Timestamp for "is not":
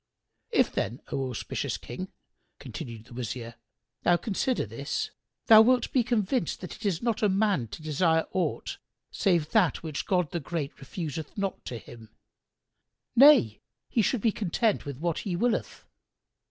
6.87-7.19